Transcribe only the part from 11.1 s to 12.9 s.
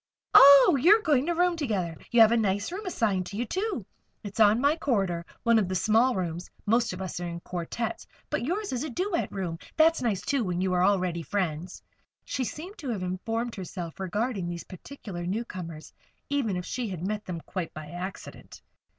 friends." She seemed to